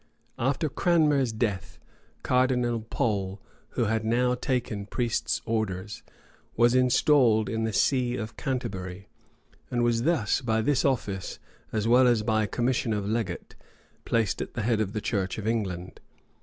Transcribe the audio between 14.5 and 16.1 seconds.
the head of the church of England.